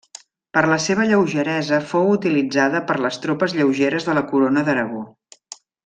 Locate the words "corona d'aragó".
4.33-5.05